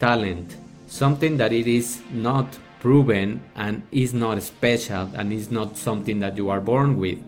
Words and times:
talent, 0.00 0.56
something 0.88 1.36
that 1.36 1.52
it 1.52 1.68
is 1.68 2.00
not 2.10 2.58
proven 2.80 3.42
and 3.54 3.82
is 3.92 4.12
not 4.14 4.42
special 4.42 5.10
and 5.14 5.32
is 5.32 5.50
not 5.50 5.76
something 5.76 6.18
that 6.20 6.36
you 6.36 6.48
are 6.48 6.60
born 6.60 6.96
with 6.96 7.18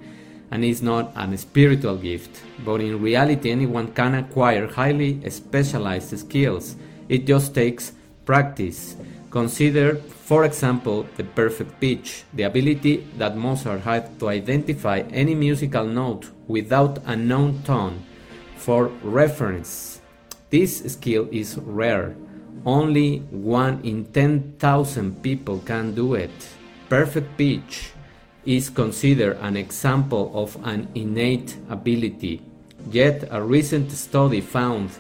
and 0.51 0.65
is 0.65 0.83
not 0.83 1.13
a 1.15 1.37
spiritual 1.37 1.97
gift. 1.97 2.43
But 2.65 2.81
in 2.81 3.01
reality, 3.01 3.51
anyone 3.51 3.93
can 3.93 4.15
acquire 4.15 4.67
highly 4.67 5.29
specialized 5.31 6.19
skills. 6.19 6.77
It 7.09 7.27
just 7.27 7.55
takes 7.55 7.93
practice. 8.25 8.97
Consider, 9.31 9.97
for 9.97 10.45
example, 10.45 11.07
the 11.17 11.25
perfect 11.25 11.81
pitch, 11.81 12.25
the 12.35 12.43
ability 12.43 13.07
that 13.17 13.37
Mozart 13.37 13.81
had 13.81 14.19
to 14.21 14.29
identify 14.29 15.01
any 15.11 15.35
musical 15.35 15.87
note 15.87 16.31
without 16.49 16.99
a 17.07 17.17
known 17.17 17.63
tone. 17.63 18.05
For 18.57 18.89
reference, 19.03 20.01
this 20.51 20.81
skill 20.85 21.29
is 21.33 21.57
rare. 21.57 22.15
Only 22.65 23.19
one 23.31 23.81
in 23.83 24.05
10,000 24.13 25.23
people 25.23 25.59
can 25.67 25.95
do 25.95 26.15
it. 26.15 26.31
Perfect 26.89 27.37
pitch 27.37 27.91
is 28.45 28.71
considered 28.71 29.39
an 29.41 29.57
example 29.57 30.31
of 30.35 30.57
an 30.65 30.89
innate 30.95 31.57
ability. 31.71 32.43
Yet 32.91 33.29
a 33.31 33.43
recent 33.43 33.91
study 33.93 34.41
found 34.41 34.91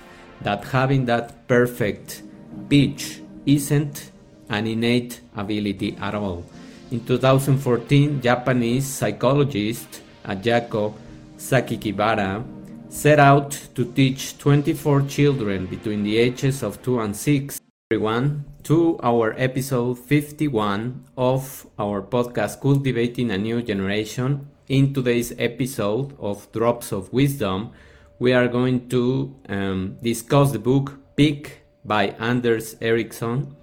that 0.42 0.64
having 0.64 1.06
that 1.06 1.46
perfect 1.46 2.22
pitch 2.68 3.20
isn't 3.46 4.10
an 4.48 4.66
innate 4.66 5.20
ability 5.36 5.96
at 6.00 6.14
all. 6.14 6.44
In 6.90 7.04
2014, 7.04 8.20
Japanese 8.20 8.86
psychologist 8.86 10.02
Ayako 10.24 10.94
Sakakibara 11.38 12.44
set 12.92 13.18
out 13.18 13.50
to 13.74 13.90
teach 13.92 14.36
24 14.36 15.00
children 15.08 15.64
between 15.64 16.02
the 16.02 16.18
ages 16.18 16.62
of 16.62 16.82
2 16.82 17.00
and 17.00 17.16
6 17.16 17.58
everyone 17.90 18.44
to 18.62 19.00
our 19.02 19.34
episode 19.38 19.98
51 19.98 21.02
of 21.16 21.66
our 21.78 22.02
podcast 22.02 22.60
cultivating 22.60 23.30
a 23.30 23.38
new 23.38 23.62
generation 23.62 24.46
in 24.68 24.92
today's 24.92 25.32
episode 25.38 26.14
of 26.20 26.52
drops 26.52 26.92
of 26.92 27.10
wisdom 27.14 27.72
we 28.18 28.34
are 28.34 28.46
going 28.46 28.86
to 28.90 29.34
um, 29.48 29.96
discuss 30.02 30.52
the 30.52 30.58
book 30.58 31.00
Peak 31.16 31.62
by 31.86 32.08
anders 32.20 32.76
ericsson 32.82 33.56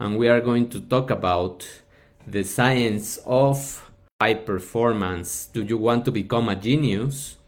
and 0.00 0.18
we 0.18 0.28
are 0.28 0.40
going 0.40 0.68
to 0.68 0.80
talk 0.80 1.08
about 1.08 1.64
the 2.26 2.42
science 2.42 3.20
of 3.26 3.88
high 4.20 4.34
performance. 4.34 5.46
Do 5.46 5.62
you 5.64 5.76
want 5.76 6.04
to 6.04 6.12
become 6.12 6.48
a 6.48 6.54
genius? 6.54 7.38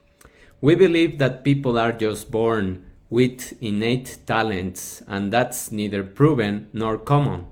We 0.64 0.74
believe 0.74 1.18
that 1.18 1.44
people 1.44 1.78
are 1.78 1.92
just 1.92 2.30
born 2.30 2.86
with 3.10 3.52
innate 3.60 4.16
talents, 4.24 5.02
and 5.06 5.30
that's 5.30 5.70
neither 5.70 6.02
proven 6.02 6.70
nor 6.72 6.96
common. 6.96 7.48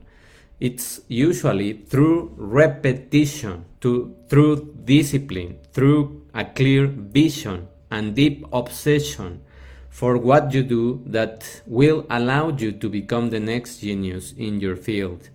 It's 0.61 1.03
usually 1.09 1.75
through 1.75 2.33
repetition, 2.39 3.67
to, 3.83 4.17
through 4.31 4.77
discipline, 4.87 5.59
through 5.75 6.23
a 6.33 6.47
clear 6.47 6.87
vision 6.87 7.69
and 7.91 8.15
deep 8.15 8.47
obsession 8.51 9.43
for 9.91 10.17
what 10.17 10.55
you 10.55 10.63
do 10.63 11.03
that 11.05 11.61
will 11.67 12.07
allow 12.09 12.49
you 12.49 12.73
to 12.73 12.89
become 12.89 13.29
the 13.29 13.41
next 13.41 13.81
genius 13.81 14.33
in 14.39 14.59
your 14.59 14.75
field. 14.75 15.29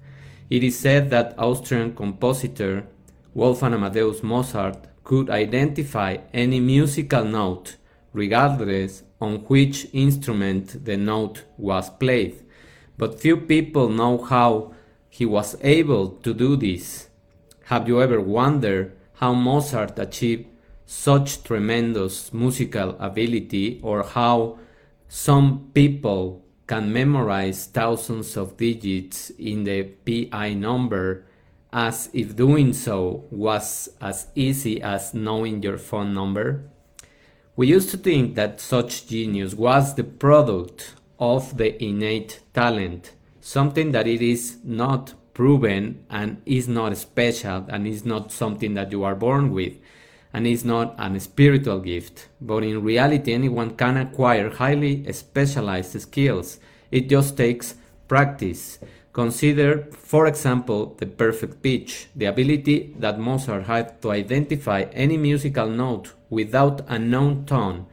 It 0.49 0.63
is 0.63 0.79
said 0.79 1.11
that 1.11 1.35
Austrian 1.37 1.93
compositor 1.93 2.87
Wolfgang 3.35 3.75
Amadeus 3.75 4.23
Mozart 4.23 4.87
could 5.07 5.29
identify 5.29 6.17
any 6.33 6.59
musical 6.59 7.23
note 7.23 7.77
regardless 8.11 9.03
on 9.21 9.37
which 9.45 9.87
instrument 9.93 10.83
the 10.83 10.97
note 10.97 11.45
was 11.55 11.89
played. 11.91 12.35
But 12.97 13.21
few 13.21 13.37
people 13.37 13.87
know 13.87 14.21
how 14.21 14.73
he 15.09 15.25
was 15.25 15.55
able 15.61 16.09
to 16.09 16.33
do 16.33 16.57
this. 16.57 17.07
Have 17.71 17.87
you 17.87 18.01
ever 18.01 18.19
wondered 18.19 18.97
how 19.13 19.33
Mozart 19.33 19.97
achieved 19.97 20.47
such 20.85 21.41
tremendous 21.41 22.33
musical 22.33 22.89
ability 22.99 23.79
or 23.81 24.03
how 24.03 24.59
some 25.07 25.71
people 25.73 26.43
can 26.67 26.91
memorize 26.91 27.67
thousands 27.67 28.35
of 28.35 28.57
digits 28.57 29.29
in 29.39 29.63
the 29.63 29.83
PI 29.83 30.55
number 30.55 31.26
as 31.71 32.09
if 32.13 32.35
doing 32.35 32.73
so 32.73 33.25
was 33.31 33.89
as 34.01 34.27
easy 34.35 34.81
as 34.81 35.13
knowing 35.13 35.61
your 35.61 35.77
phone 35.77 36.13
number? 36.13 36.63
We 37.55 37.67
used 37.67 37.89
to 37.91 37.97
think 37.97 38.35
that 38.35 38.61
such 38.61 39.07
genius 39.07 39.55
was 39.55 39.95
the 39.95 40.03
product 40.03 40.93
of 41.19 41.57
the 41.57 41.83
innate 41.83 42.39
talent, 42.53 43.13
something 43.41 43.91
that 43.91 44.07
it 44.07 44.21
is 44.21 44.57
not 44.63 45.13
proven 45.33 46.03
and 46.09 46.41
is 46.45 46.67
not 46.67 46.97
special 46.97 47.65
and 47.69 47.87
is 47.87 48.05
not 48.05 48.31
something 48.31 48.73
that 48.73 48.91
you 48.91 49.03
are 49.03 49.15
born 49.15 49.51
with 49.51 49.73
and 50.33 50.45
is 50.45 50.65
not 50.65 50.95
a 50.99 51.19
spiritual 51.19 51.79
gift, 51.79 52.27
but 52.41 52.63
in 52.63 52.83
reality, 52.83 53.33
anyone 53.33 53.75
can 53.75 53.97
acquire 53.97 54.49
highly 54.49 55.11
specialized 55.11 55.99
skills. 55.99 56.59
It 56.91 57.09
just 57.09 57.37
takes 57.37 57.75
practice. 58.07 58.79
Consider, 59.17 59.87
for 59.93 60.27
example, 60.27 60.93
the 60.99 61.07
perfect 61.07 61.63
pitch, 61.63 62.07
the 62.15 62.25
ability 62.25 62.93
that 62.99 63.17
Mozart 63.19 63.63
had 63.63 63.99
to 64.03 64.11
identify 64.11 64.81
any 64.93 65.17
musical 65.17 65.67
note 65.67 66.13
without 66.29 66.81
a 66.87 66.99
known 66.99 67.43
tone. 67.43 67.87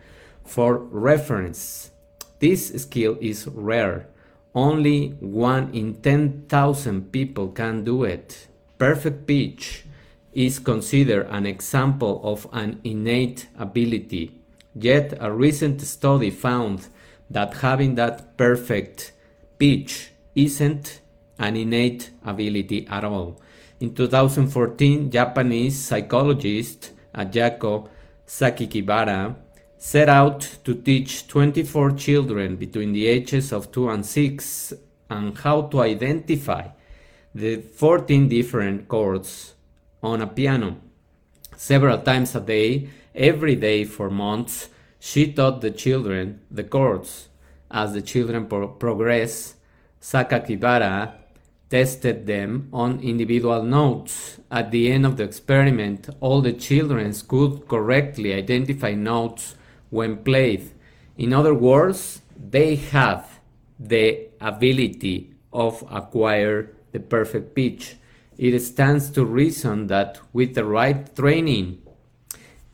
For 0.45 0.77
reference, 0.77 1.93
this 2.41 2.69
skill 2.83 3.17
is 3.23 3.47
rare. 3.47 4.07
Only 4.55 5.17
one 5.21 5.71
in 5.73 5.95
10,000 6.03 7.11
people 7.11 7.49
can 7.49 7.85
do 7.85 8.05
it. 8.05 8.47
Perfect 8.77 9.27
pitch 9.27 9.87
is 10.35 10.59
considered 10.59 11.27
an 11.31 11.47
example 11.47 12.21
of 12.23 12.47
an 12.53 12.83
innate 12.85 13.49
ability. 13.59 14.31
Yet 14.75 15.17
a 15.19 15.33
recent 15.33 15.81
study 15.81 16.29
found 16.29 16.89
that 17.31 17.55
having 17.55 17.95
that 17.95 18.37
perfect 18.37 19.12
pitch 19.59 20.11
isn't 20.35 21.01
an 21.39 21.56
innate 21.56 22.11
ability 22.25 22.87
at 22.89 23.05
all. 23.05 23.41
In 23.81 23.95
2014, 23.95 25.11
Japanese 25.11 25.78
psychologist 25.78 26.93
Ayako 27.15 27.89
Sakakibara 28.27 29.37
set 29.77 30.09
out 30.09 30.41
to 30.65 30.75
teach 30.75 31.28
24 31.28 31.93
children 31.93 32.56
between 32.56 32.93
the 32.93 33.06
ages 33.06 33.53
of 33.53 33.71
2 33.71 33.91
and 33.91 34.06
6 34.06 34.73
and 35.11 35.37
how 35.39 35.62
to 35.62 35.83
identify 35.83 36.69
the 37.34 37.56
14 37.61 38.28
different 38.28 38.89
chords 38.89 39.55
on 40.03 40.23
a 40.23 40.27
piano. 40.27 40.77
Several 41.56 41.99
times 41.99 42.34
a 42.34 42.41
day, 42.41 42.89
every 43.15 43.56
day 43.56 43.84
for 43.84 44.09
months, 44.09 44.69
she 44.99 45.33
taught 45.33 45.61
the 45.61 45.71
children 45.71 46.41
the 46.50 46.65
chords. 46.65 47.28
As 47.71 47.93
the 47.93 48.03
children 48.03 48.47
pro- 48.47 48.69
progressed, 48.69 49.56
Sakakibara 50.00 51.12
tested 51.75 52.25
them 52.25 52.69
on 52.73 53.01
individual 53.01 53.61
notes. 53.65 54.39
At 54.49 54.71
the 54.71 54.93
end 54.93 55.05
of 55.05 55.17
the 55.17 55.25
experiment, 55.25 56.09
all 56.21 56.41
the 56.41 56.53
children 56.53 57.12
could 57.27 57.67
correctly 57.67 58.33
identify 58.33 58.95
notes 58.95 59.57
when 59.91 60.19
played. 60.19 60.71
In 61.19 61.33
other 61.33 61.53
words, 61.53 62.21
they 62.39 62.77
have 62.77 63.41
the 63.77 64.29
ability 64.41 65.35
of 65.53 65.83
acquire 65.91 66.71
the 66.93 67.01
perfect 67.01 67.57
pitch 67.57 67.97
it 68.39 68.59
stands 68.61 69.11
to 69.11 69.25
reason 69.25 69.89
that 69.89 70.21
with 70.33 70.55
the 70.55 70.65
right 70.65 71.15
training, 71.17 71.83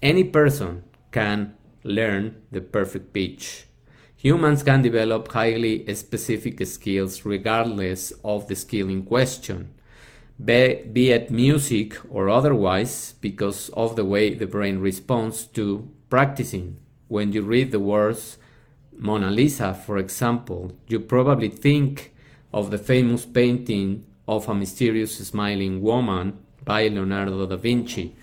any 0.02 0.24
person 0.24 0.84
can 1.10 1.54
learn 1.84 2.42
the 2.50 2.60
perfect 2.60 3.14
pitch. 3.14 3.66
Humans 4.22 4.64
can 4.64 4.82
develop 4.82 5.32
highly 5.32 5.94
specific 5.94 6.66
skills 6.66 7.24
regardless 7.24 8.12
of 8.22 8.48
the 8.48 8.54
skill 8.54 8.90
in 8.90 9.04
question, 9.04 9.72
be, 10.44 11.10
it 11.10 11.30
music 11.30 11.96
or 12.10 12.28
otherwise, 12.28 13.14
because 13.22 13.70
of 13.70 13.96
the 13.96 14.04
way 14.04 14.34
the 14.34 14.46
brain 14.46 14.78
responds 14.78 15.44
to 15.44 15.88
practicing. 16.10 16.76
When 17.08 17.32
you 17.32 17.40
read 17.40 17.70
the 17.70 17.80
words 17.80 18.36
Mona 18.92 19.30
Lisa, 19.30 19.72
for 19.72 19.96
example, 19.96 20.72
you 20.86 21.00
probably 21.00 21.48
think 21.48 22.14
of 22.52 22.70
the 22.70 22.76
famous 22.76 23.24
painting 23.24 24.04
of 24.28 24.50
a 24.50 24.54
mysterious 24.54 25.16
smiling 25.16 25.80
woman 25.80 26.38
by 26.62 26.88
Leonardo 26.88 27.46
da 27.46 27.56
Vinci. 27.56 28.14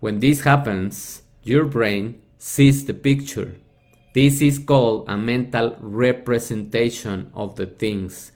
When 0.00 0.20
this 0.20 0.44
happens, 0.44 1.20
your 1.42 1.66
brain 1.66 2.22
sees 2.38 2.86
the 2.86 2.94
picture. 2.94 3.56
This 4.14 4.42
is 4.42 4.58
called 4.58 5.08
a 5.08 5.16
mental 5.16 5.74
representation 5.80 7.30
of 7.32 7.56
the 7.56 7.64
things. 7.64 8.32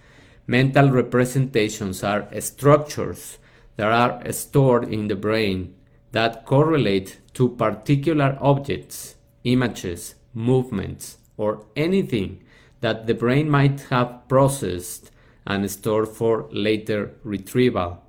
Mental 0.46 0.90
representations 0.90 2.02
are 2.02 2.28
structures 2.40 3.36
that 3.76 3.92
are 3.92 4.32
stored 4.32 4.90
in 4.90 5.08
the 5.08 5.16
brain 5.16 5.74
that 6.12 6.46
correlate 6.46 7.20
to 7.34 7.50
particular 7.50 8.38
objects, 8.40 9.16
images, 9.44 10.14
movements, 10.32 11.18
or 11.36 11.66
anything 11.76 12.42
that 12.80 13.06
the 13.06 13.14
brain 13.14 13.50
might 13.50 13.80
have 13.90 14.26
processed 14.28 15.10
and 15.46 15.70
stored 15.70 16.08
for 16.08 16.48
later 16.50 17.14
retrieval. 17.22 18.02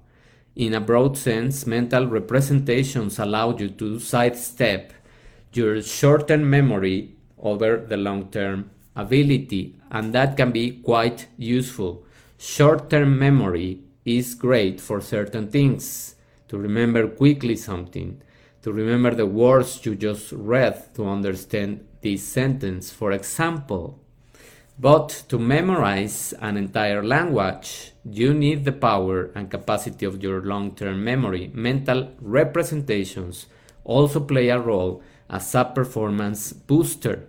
In 0.56 0.74
a 0.74 0.80
broad 0.80 1.18
sense, 1.18 1.68
mental 1.68 2.08
representations 2.08 3.20
allow 3.20 3.58
you 3.58 3.70
to 3.72 4.00
sidestep 4.00 4.94
your 5.52 5.82
short 5.82 6.30
term 6.30 6.50
memory 6.50 7.17
over 7.52 7.78
the 7.78 7.98
long 7.98 8.30
term 8.30 8.70
ability, 8.96 9.76
and 9.92 10.14
that 10.14 10.36
can 10.36 10.52
be 10.52 10.82
quite 10.82 11.28
useful. 11.38 12.04
Short 12.38 12.90
term 12.90 13.18
memory 13.18 13.82
is 14.06 14.34
great 14.34 14.80
for 14.80 15.02
certain 15.02 15.50
things 15.50 16.16
to 16.48 16.58
remember 16.58 17.08
quickly 17.08 17.56
something, 17.56 18.22
to 18.62 18.72
remember 18.72 19.14
the 19.14 19.26
words 19.26 19.86
you 19.86 19.96
just 19.96 20.32
read 20.32 20.94
to 20.96 21.08
understand 21.08 21.86
this 22.02 22.24
sentence, 22.24 22.92
for 22.92 23.12
example. 23.12 24.00
But 24.80 25.24
to 25.30 25.40
memorize 25.40 26.34
an 26.40 26.56
entire 26.56 27.04
language, 27.04 27.94
you 28.06 28.34
need 28.34 28.64
the 28.64 28.72
power 28.72 29.32
and 29.34 29.50
capacity 29.50 30.06
of 30.06 30.22
your 30.22 30.42
long 30.42 30.76
term 30.76 31.04
memory. 31.04 31.50
Mental 31.54 32.12
representations 32.22 33.48
also 33.84 34.20
play 34.20 34.50
a 34.50 34.60
role 34.60 35.02
as 35.30 35.56
a 35.56 35.66
performance 35.66 36.54
booster. 36.54 37.28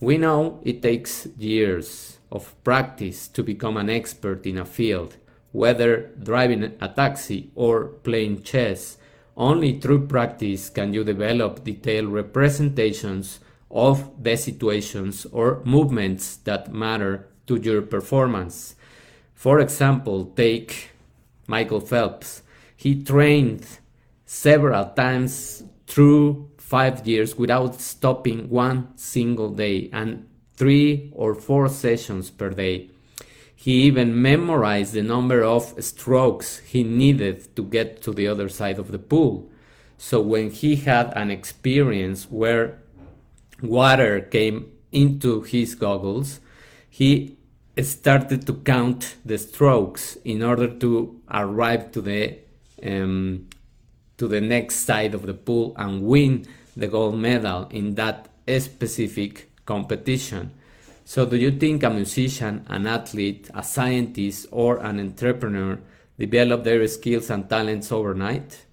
We 0.00 0.18
know 0.18 0.60
it 0.64 0.82
takes 0.82 1.26
years 1.38 2.18
of 2.30 2.54
practice 2.64 3.28
to 3.28 3.42
become 3.42 3.76
an 3.76 3.88
expert 3.88 4.44
in 4.44 4.58
a 4.58 4.64
field, 4.64 5.16
whether 5.52 6.10
driving 6.22 6.64
a 6.80 6.88
taxi 6.88 7.50
or 7.54 7.86
playing 8.02 8.42
chess. 8.42 8.98
Only 9.36 9.80
through 9.80 10.08
practice 10.08 10.68
can 10.68 10.92
you 10.92 11.04
develop 11.04 11.64
detailed 11.64 12.08
representations 12.08 13.40
of 13.70 14.22
the 14.22 14.36
situations 14.36 15.26
or 15.26 15.60
movements 15.64 16.36
that 16.38 16.72
matter 16.72 17.26
to 17.46 17.56
your 17.56 17.82
performance. 17.82 18.76
For 19.34 19.60
example, 19.60 20.26
take 20.36 20.90
Michael 21.46 21.80
Phelps. 21.80 22.42
He 22.76 23.02
trained 23.02 23.66
several 24.24 24.86
times 24.86 25.64
through 25.86 26.50
five 26.74 27.06
years 27.06 27.36
without 27.38 27.80
stopping 27.80 28.50
one 28.50 28.78
single 28.96 29.50
day 29.64 29.88
and 29.92 30.26
three 30.56 31.08
or 31.14 31.32
four 31.32 31.68
sessions 31.68 32.32
per 32.32 32.50
day. 32.50 32.90
He 33.54 33.74
even 33.88 34.20
memorized 34.20 34.92
the 34.92 35.04
number 35.14 35.44
of 35.44 35.62
strokes 35.78 36.58
he 36.72 36.82
needed 36.82 37.54
to 37.54 37.62
get 37.62 38.02
to 38.02 38.10
the 38.12 38.26
other 38.26 38.48
side 38.48 38.80
of 38.80 38.90
the 38.90 38.98
pool. 38.98 39.48
So 39.98 40.20
when 40.20 40.50
he 40.50 40.74
had 40.74 41.12
an 41.14 41.30
experience 41.30 42.20
where 42.28 42.82
water 43.62 44.20
came 44.20 44.72
into 44.90 45.42
his 45.42 45.76
goggles, 45.76 46.40
he 46.90 47.36
started 47.80 48.48
to 48.48 48.54
count 48.54 49.14
the 49.24 49.38
strokes 49.38 50.16
in 50.24 50.42
order 50.42 50.66
to 50.82 51.20
arrive 51.30 51.92
to 51.92 52.00
the 52.00 52.20
um, 52.82 53.46
to 54.16 54.26
the 54.26 54.40
next 54.40 54.76
side 54.88 55.14
of 55.14 55.22
the 55.26 55.34
pool 55.34 55.74
and 55.76 56.02
win 56.02 56.44
the 56.76 56.88
gold 56.88 57.16
medal 57.16 57.68
in 57.70 57.94
that 57.94 58.28
specific 58.58 59.50
competition. 59.64 60.52
So, 61.04 61.26
do 61.26 61.36
you 61.36 61.50
think 61.50 61.82
a 61.82 61.90
musician, 61.90 62.64
an 62.68 62.86
athlete, 62.86 63.50
a 63.54 63.62
scientist, 63.62 64.46
or 64.50 64.78
an 64.78 65.00
entrepreneur 65.00 65.78
develop 66.18 66.64
their 66.64 66.86
skills 66.88 67.30
and 67.30 67.48
talents 67.48 67.92
overnight? 67.92 68.64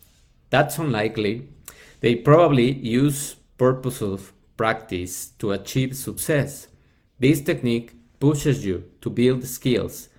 That's 0.50 0.78
unlikely. 0.78 1.48
They 2.00 2.16
probably 2.16 2.72
use 2.72 3.36
purposeful 3.58 4.20
practice 4.58 5.28
to 5.40 5.52
achieve 5.52 5.96
success. 5.96 6.68
This 7.20 7.42
technique 7.42 7.94
pushes 8.20 8.66
you 8.66 8.86
to 9.02 9.10
build 9.10 9.46
skills, 9.46 10.10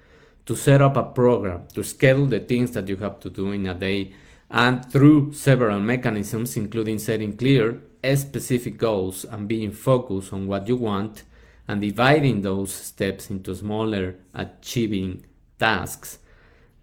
to 0.46 0.55
set 0.55 0.82
up 0.82 0.96
a 0.96 1.02
program, 1.02 1.67
to 1.75 1.82
schedule 1.82 2.26
the 2.26 2.40
things 2.40 2.73
that 2.73 2.88
you 2.88 2.96
have 2.96 3.20
to 3.20 3.31
do 3.31 3.52
in 3.52 3.67
a 3.67 3.75
day, 3.75 4.12
and 4.53 4.85
through 4.85 5.33
several 5.33 5.81
mechanisms, 5.81 6.57
including 6.57 6.99
setting 6.99 7.37
clear, 7.37 7.81
specific 8.15 8.77
goals 8.77 9.25
and 9.25 9.49
being 9.49 9.73
focused 9.73 10.33
on 10.33 10.47
what 10.47 10.69
you 10.69 10.77
want, 10.77 11.23
and 11.67 11.81
dividing 11.81 12.43
those 12.43 12.73
steps 12.73 13.31
into 13.31 13.55
smaller, 13.55 14.17
achieving 14.35 15.25
tasks, 15.59 16.19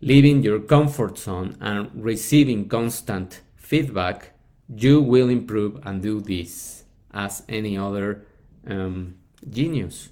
leaving 0.02 0.42
your 0.42 0.60
comfort 0.60 1.18
zone 1.18 1.56
and 1.62 1.90
receiving 1.94 2.68
constant 2.68 3.42
feedback, 3.56 4.32
you 4.74 5.02
will 5.02 5.30
improve 5.30 5.80
and 5.86 6.02
do 6.02 6.22
this 6.22 6.86
as 7.14 7.44
any 7.50 7.78
other 7.78 8.26
um, 8.66 9.16
genius. 9.48 10.10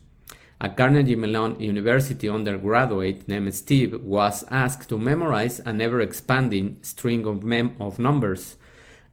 A 0.60 0.70
Carnegie 0.70 1.16
Mellon 1.16 1.60
University 1.60 2.28
undergraduate 2.28 3.28
named 3.28 3.54
Steve 3.54 4.02
was 4.02 4.44
asked 4.50 4.90
to 4.90 4.98
memorize 4.98 5.60
an 5.60 5.80
ever 5.82 6.02
expanding 6.02 6.80
string 6.82 7.28
of, 7.28 7.46
of 7.80 8.00
numbers. 8.00 8.56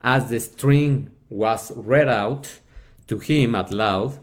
As 0.00 0.30
the 0.30 0.40
string 0.40 1.10
was 1.28 1.70
read 1.76 2.08
out 2.08 2.60
to 3.08 3.18
him 3.18 3.54
out 3.54 3.70
loud 3.70 4.18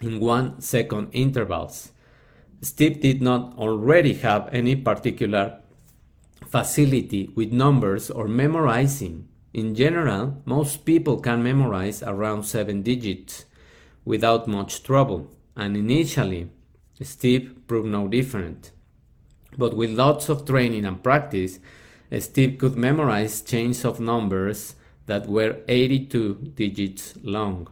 in 0.00 0.18
one 0.18 0.62
second 0.62 1.10
intervals, 1.12 1.92
Steve 2.62 3.02
did 3.02 3.20
not 3.20 3.58
already 3.58 4.14
have 4.14 4.48
any 4.50 4.76
particular 4.76 5.60
facility 6.46 7.30
with 7.34 7.52
numbers 7.52 8.10
or 8.10 8.26
memorizing. 8.26 9.28
In 9.52 9.74
general, 9.74 10.40
most 10.46 10.86
people 10.86 11.20
can 11.20 11.42
memorize 11.42 12.02
around 12.02 12.44
7 12.44 12.80
digits 12.80 13.44
without 14.06 14.48
much 14.48 14.82
trouble, 14.82 15.30
and 15.60 15.76
initially, 15.76 16.48
Steve 17.02 17.54
proved 17.66 17.88
no 17.88 18.08
different. 18.08 18.72
But 19.58 19.76
with 19.76 19.90
lots 19.90 20.30
of 20.30 20.46
training 20.46 20.86
and 20.86 21.02
practice, 21.02 21.58
Steve 22.18 22.56
could 22.56 22.76
memorize 22.76 23.42
chains 23.42 23.84
of 23.84 24.00
numbers 24.00 24.74
that 25.04 25.28
were 25.28 25.58
82 25.68 26.52
digits 26.54 27.14
long. 27.22 27.68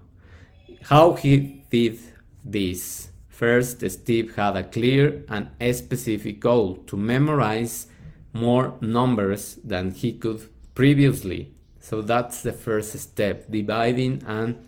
How 0.82 1.14
he 1.14 1.64
did 1.70 1.99
this? 2.44 3.08
First, 3.29 3.88
Steve 3.91 4.37
had 4.37 4.56
a 4.56 4.64
clear 4.64 5.25
and 5.31 5.49
specific 5.75 6.41
goal 6.41 6.76
to 6.88 6.96
memorize 6.96 7.87
more 8.34 8.75
numbers 8.82 9.58
than 9.64 9.93
he 9.93 10.12
could 10.12 10.46
previously. 10.75 11.55
So 11.81 12.02
that's 12.02 12.43
the 12.43 12.52
first 12.52 12.99
step, 12.99 13.50
dividing 13.50 14.23
and 14.26 14.68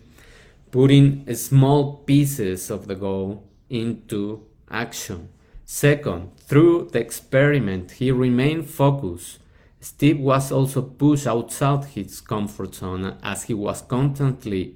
putting 0.71 1.31
small 1.35 1.97
pieces 1.97 2.71
of 2.71 2.87
the 2.87 2.95
goal 2.95 3.43
into 3.69 4.45
action. 4.69 5.29
Second, 5.65 6.35
through 6.37 6.89
the 6.91 6.99
experiment, 6.99 7.91
he 7.91 8.11
remained 8.11 8.69
focused. 8.69 9.39
Steve 9.79 10.19
was 10.19 10.51
also 10.51 10.81
pushed 10.81 11.27
outside 11.27 11.85
his 11.85 12.21
comfort 12.21 12.75
zone 12.75 13.17
as 13.23 13.43
he 13.43 13.53
was 13.53 13.81
constantly 13.81 14.75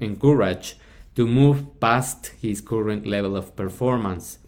encouraged 0.00 0.76
to 1.14 1.26
move 1.26 1.80
past 1.80 2.32
his 2.40 2.60
current 2.60 3.06
level 3.06 3.36
of 3.36 3.56
performance. 3.56 4.38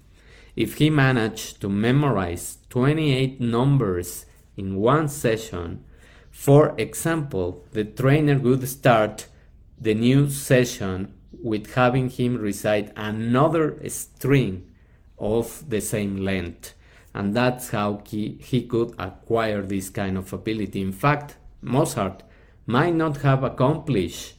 If 0.56 0.75
he 0.75 0.90
managed 0.90 1.61
to 1.61 1.68
memorize 1.68 2.58
28 2.70 3.40
numbers 3.40 4.26
in 4.56 4.76
one 4.76 5.08
session, 5.08 5.84
for 6.30 6.75
example, 6.78 7.64
the 7.72 7.84
trainer 7.84 8.38
would 8.38 8.68
start 8.68 9.26
the 9.80 9.94
new 9.94 10.28
session 10.28 11.14
with 11.32 11.75
having 11.75 12.11
him 12.11 12.37
recite 12.37 12.92
another 12.97 13.78
string 13.88 14.70
of 15.18 15.68
the 15.68 15.80
same 15.80 16.16
length. 16.18 16.75
And 17.14 17.35
that's 17.35 17.70
how 17.70 18.02
he, 18.06 18.38
he 18.40 18.62
could 18.62 18.94
acquire 18.99 19.62
this 19.62 19.90
kind 19.90 20.16
of 20.16 20.32
ability. 20.32 20.80
In 20.80 20.92
fact, 20.92 21.37
Mozart 21.62 22.23
might 22.66 22.94
not 22.94 23.18
have 23.18 23.42
accomplished 23.42 24.35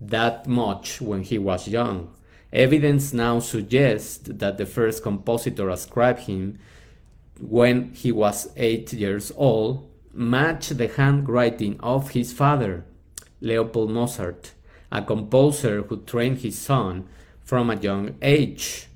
that 0.00 0.46
much 0.46 1.00
when 1.00 1.22
he 1.22 1.38
was 1.38 1.68
young. 1.68 2.14
Evidence 2.52 3.12
now 3.12 3.38
suggests 3.38 4.18
that 4.24 4.58
the 4.58 4.66
first 4.66 5.02
compositor 5.02 5.70
ascribed 5.70 6.20
him 6.20 6.58
when 7.40 7.92
he 7.92 8.12
was 8.12 8.52
eight 8.56 8.92
years 8.92 9.32
old 9.36 9.88
matched 10.12 10.76
the 10.76 10.88
handwriting 10.88 11.80
of 11.80 12.10
his 12.10 12.32
father, 12.32 12.84
Leopold 13.40 13.90
Mozart, 13.90 14.52
a 14.92 15.02
composer 15.02 15.82
who 15.82 16.02
trained 16.02 16.38
his 16.38 16.58
son 16.58 17.08
from 17.42 17.70
a 17.70 17.76
young 17.76 18.14
age. 18.20 18.86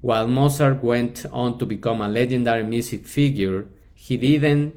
While 0.00 0.26
Mozart 0.26 0.82
went 0.82 1.26
on 1.30 1.58
to 1.58 1.66
become 1.66 2.00
a 2.00 2.08
legendary 2.08 2.64
music 2.64 3.06
figure, 3.06 3.66
he 3.94 4.16
didn't 4.16 4.74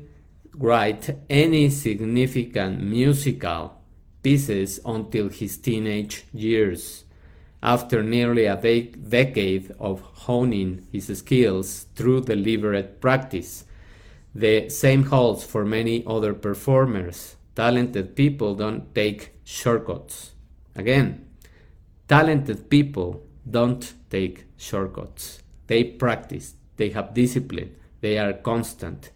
write 0.54 1.18
any 1.30 1.70
significant 1.70 2.84
musical 2.84 3.82
pieces 4.22 4.82
until 4.86 5.30
his 5.30 5.58
teenage 5.58 6.26
years. 6.34 7.06
After 7.62 8.04
nearly 8.04 8.46
a 8.46 8.58
de- 8.58 8.92
decade 8.92 9.72
of 9.80 10.02
honing 10.02 10.86
his 10.92 11.08
skills 11.18 11.86
through 11.96 12.26
deliberate 12.26 13.00
practice, 13.00 13.64
the 14.36 14.68
same 14.68 15.04
holds 15.04 15.46
for 15.46 15.64
many 15.64 16.04
other 16.06 16.34
performers. 16.34 17.38
Talented 17.56 18.16
people 18.16 18.56
don't 18.56 18.94
take 18.94 19.34
shortcuts. 19.46 20.33
Again, 20.76 21.28
talented 22.08 22.70
people 22.70 23.24
don't 23.50 23.94
take 24.10 24.46
shortcuts. 24.58 25.44
They 25.68 25.84
practice, 25.84 26.56
they 26.78 26.90
have 26.90 27.14
discipline, 27.14 27.76
they 28.02 28.18
are 28.18 28.34
constant. 28.34 29.12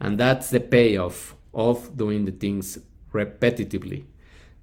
And 0.00 0.18
that's 0.18 0.50
the 0.50 0.60
payoff 0.60 1.34
of 1.54 1.96
doing 1.96 2.24
the 2.24 2.32
things 2.32 2.78
repetitively. 3.12 4.04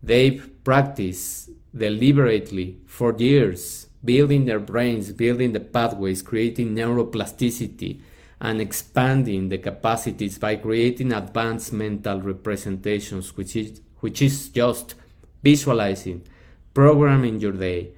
They've 0.02 0.64
practiced 0.64 1.50
deliberately 1.76 2.80
for 2.86 3.16
years, 3.18 3.88
building 4.04 4.46
their 4.46 4.60
brains, 4.60 5.12
building 5.12 5.54
the 5.54 5.60
pathways, 5.60 6.22
creating 6.22 6.76
neuroplasticity, 6.76 8.02
and 8.40 8.60
expanding 8.60 9.48
the 9.48 9.58
capacities 9.58 10.38
by 10.38 10.58
creating 10.58 11.14
advanced 11.14 11.72
mental 11.72 12.22
representations, 12.22 13.38
which 13.38 13.56
is, 13.56 13.82
which 14.02 14.22
is 14.22 14.50
just 14.50 14.96
visualizing, 15.42 16.28
programming 16.74 17.40
your 17.40 17.52
day, 17.52 17.90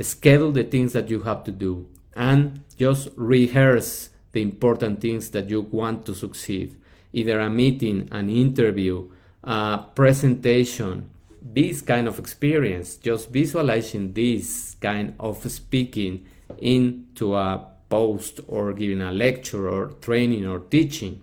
schedule 0.00 0.52
the 0.52 0.64
things 0.64 0.92
that 0.92 1.08
you 1.08 1.22
have 1.22 1.44
to 1.44 1.52
do, 1.52 1.86
and 2.16 2.60
just 2.76 3.08
rehearse 3.16 4.10
the 4.32 4.42
important 4.42 5.00
things 5.00 5.30
that 5.30 5.48
you 5.48 5.60
want 5.60 6.04
to 6.06 6.14
succeed. 6.14 6.76
Either 7.12 7.38
a 7.40 7.48
meeting, 7.48 8.08
an 8.10 8.28
interview, 8.28 9.08
a 9.44 9.84
presentation, 9.94 11.08
this 11.40 11.82
kind 11.82 12.08
of 12.08 12.18
experience, 12.18 12.96
just 12.96 13.30
visualizing 13.30 14.12
this 14.12 14.76
kind 14.80 15.14
of 15.20 15.48
speaking 15.50 16.24
into 16.58 17.34
a 17.34 17.66
post 17.88 18.40
or 18.48 18.72
giving 18.72 19.02
a 19.02 19.12
lecture 19.12 19.68
or 19.68 19.88
training 20.00 20.46
or 20.46 20.58
teaching, 20.58 21.22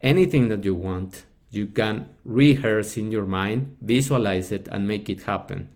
anything 0.00 0.48
that 0.48 0.64
you 0.64 0.74
want, 0.74 1.24
you 1.50 1.66
can 1.66 2.08
rehearse 2.24 2.96
in 2.96 3.12
your 3.12 3.26
mind, 3.26 3.76
visualize 3.82 4.50
it, 4.52 4.68
and 4.68 4.88
make 4.88 5.10
it 5.10 5.24
happen. 5.24 5.68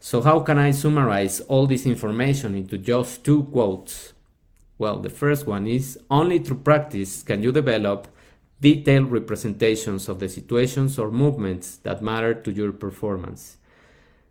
So, 0.00 0.22
how 0.22 0.40
can 0.40 0.58
I 0.58 0.70
summarize 0.70 1.40
all 1.40 1.66
this 1.66 1.84
information 1.84 2.54
into 2.54 2.78
just 2.78 3.24
two 3.24 3.44
quotes? 3.44 4.12
Well, 4.78 5.00
the 5.00 5.10
first 5.10 5.46
one 5.46 5.66
is 5.66 5.98
only 6.08 6.38
through 6.38 6.58
practice 6.58 7.24
can 7.24 7.42
you 7.42 7.50
develop 7.50 8.06
detailed 8.60 9.10
representations 9.10 10.08
of 10.08 10.20
the 10.20 10.28
situations 10.28 10.98
or 10.98 11.10
movements 11.10 11.76
that 11.78 12.02
matter 12.02 12.32
to 12.32 12.52
your 12.52 12.72
performance. 12.72 13.56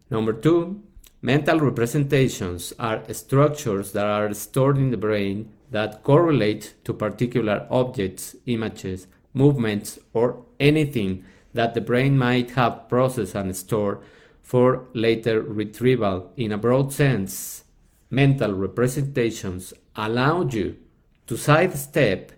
Number 0.09 0.31
two, 0.31 0.81
mental 1.21 1.59
representations 1.59 2.73
are 2.79 3.03
structures 3.13 3.91
that 3.91 4.05
are 4.05 4.33
stored 4.33 4.77
in 4.77 4.91
the 4.91 4.97
brain 4.97 5.51
that 5.71 6.01
correlate 6.03 6.75
to 6.85 6.93
particular 6.93 7.67
objects, 7.69 8.37
images, 8.45 9.07
movements, 9.33 9.99
or 10.13 10.45
anything 10.61 11.25
that 11.53 11.73
the 11.73 11.81
brain 11.81 12.17
might 12.17 12.51
have 12.51 12.87
processed 12.87 13.35
and 13.35 13.55
stored 13.55 13.99
for 14.47 14.87
later 14.93 15.41
retrieval. 15.41 16.31
In 16.37 16.53
a 16.53 16.57
broad 16.57 16.93
sense, 16.93 17.65
mental 18.09 18.53
representations 18.53 19.73
allow 19.93 20.47
you 20.47 20.77
to 21.25 21.35
sidestep 21.35 22.31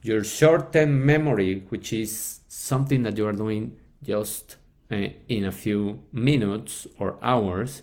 your 0.00 0.22
short 0.22 0.72
term 0.72 1.04
memory, 1.04 1.64
which 1.70 1.92
is 1.92 2.38
something 2.46 3.02
that 3.02 3.18
you 3.18 3.26
are 3.26 3.32
doing 3.32 3.76
just 4.00 4.54
uh, 4.92 5.08
in 5.26 5.44
a 5.44 5.50
few 5.50 6.04
minutes 6.12 6.86
or 7.00 7.18
hours, 7.20 7.82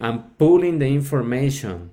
and 0.00 0.38
pulling 0.38 0.78
the 0.78 0.86
information 0.86 1.90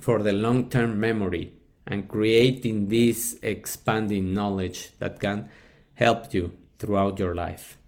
for 0.00 0.20
the 0.20 0.32
long 0.32 0.68
term 0.68 0.98
memory 0.98 1.52
and 1.86 2.08
creating 2.08 2.88
this 2.88 3.38
expanding 3.40 4.34
knowledge 4.34 4.90
that 4.98 5.20
can 5.20 5.48
help 5.94 6.34
you 6.34 6.50
throughout 6.80 7.20
your 7.20 7.36
life. 7.36 7.78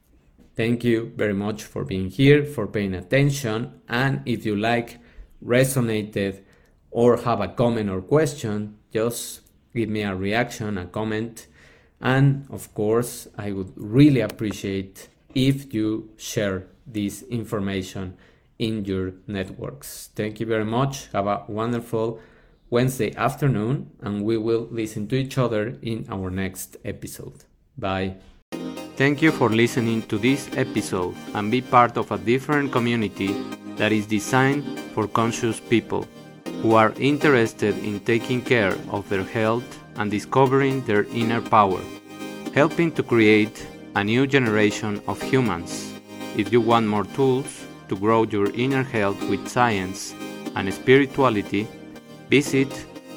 Thank 0.59 0.83
you 0.83 1.12
very 1.15 1.35
much 1.35 1.62
for 1.62 1.85
being 1.85 2.11
here, 2.11 2.45
for 2.45 2.67
paying 2.67 2.93
attention, 2.93 3.81
and 3.88 4.23
if 4.27 4.45
you 4.45 4.57
like, 4.57 4.99
resonated, 5.41 6.43
or 6.91 7.17
have 7.19 7.41
a 7.41 7.47
comment 7.47 7.88
or 7.88 8.03
question, 8.03 8.77
just 8.93 9.43
give 9.73 9.88
me 9.88 10.03
a 10.03 10.17
reaction, 10.17 10.77
a 10.77 10.87
comment, 10.87 11.47
and 12.00 12.45
of 12.50 12.75
course, 12.75 13.29
I 13.38 13.53
would 13.53 13.73
really 13.77 14.21
appreciate 14.21 15.09
if 15.33 15.73
you 15.73 16.11
share 16.17 16.67
this 16.85 17.23
information 17.23 18.17
in 18.59 18.85
your 18.85 19.12
networks. 19.29 20.11
Thank 20.17 20.41
you 20.41 20.47
very 20.47 20.65
much. 20.65 21.07
Have 21.12 21.29
a 21.29 21.45
wonderful 21.47 22.19
Wednesday 22.69 23.15
afternoon, 23.15 23.93
and 24.00 24.25
we 24.25 24.37
will 24.37 24.67
listen 24.73 25.07
to 25.07 25.15
each 25.15 25.38
other 25.38 25.79
in 25.83 26.07
our 26.11 26.31
next 26.31 26.77
episode. 26.85 27.45
Bye. 27.77 28.17
Thank 28.99 29.23
you 29.23 29.31
for 29.31 29.49
listening 29.49 30.02
to 30.09 30.19
this 30.19 30.50
episode 30.57 31.14
and 31.35 31.52
be 31.52 31.61
part 31.61 31.97
of 31.97 32.11
a 32.11 32.19
different 32.19 32.73
community 32.73 33.33
that 33.76 33.93
is 33.93 34.07
designed 34.07 34.64
for 34.93 35.07
conscious 35.07 35.61
people 35.61 36.05
who 36.62 36.75
are 36.75 36.93
interested 36.99 37.78
in 37.78 38.00
taking 38.00 38.43
care 38.43 38.75
of 38.90 39.09
their 39.09 39.23
health 39.23 39.78
and 39.99 40.11
discovering 40.11 40.85
their 40.85 41.05
inner 41.14 41.40
power, 41.40 41.81
helping 42.55 42.90
to 42.90 43.05
create 43.05 43.69
a 43.95 44.02
new 44.02 44.26
generation 44.26 45.00
of 45.07 45.23
humans. 45.23 45.95
If 46.37 46.52
you 46.52 46.61
want 46.61 46.88
more 46.88 47.05
tools 47.05 47.67
to 47.88 47.97
grow 47.97 48.25
your 48.25 48.50
inner 48.50 48.83
health 48.83 49.23
with 49.31 49.47
science 49.47 50.12
and 50.57 50.75
spirituality, 50.75 51.69
visit 52.28 52.69